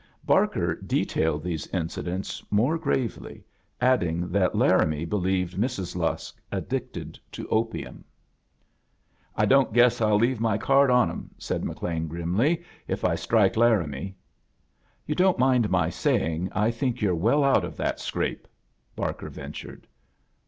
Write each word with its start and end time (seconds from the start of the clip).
Barker 0.25 0.73
detailed 0.73 1.43
these 1.43 1.67
incidents 1.67 2.43
more 2.49 2.79
gravely, 2.79 3.43
add 3.79 4.01
ing 4.01 4.29
that 4.29 4.55
Laramie 4.55 5.05
believed 5.05 5.55
Mrs. 5.57 5.95
Lusk 5.95 6.41
ad 6.51 6.67
dicted 6.67 7.19
to 7.33 7.47
opium. 7.49 8.03
A 9.37 9.45
JOURNEY 9.45 9.45
IN 9.45 9.45
SEARCH 9.45 9.45
OF 9.45 9.45
CHRISTMAS 9.45 9.45
"I 9.45 9.45
don't 9.45 9.73
guess 9.75 10.01
I'll 10.01 10.15
leave 10.15 10.39
my 10.39 10.57
card 10.57 10.89
on 10.89 11.11
'em," 11.11 11.29
said 11.37 11.63
McLean, 11.63 12.07
grimly, 12.07 12.63
"if 12.87 13.05
I 13.05 13.13
strike 13.13 13.55
Laramie." 13.55 14.15
"Yoo 15.05 15.13
don't 15.13 15.37
mind 15.37 15.69
my 15.69 15.91
saying 15.91 16.49
I 16.51 16.71
think 16.71 16.99
you're 17.03 17.13
well 17.13 17.43
out 17.43 17.63
of 17.63 17.77
that 17.77 17.99
scrape?" 17.99 18.47
Barker 18.95 19.29
ventured. 19.29 19.85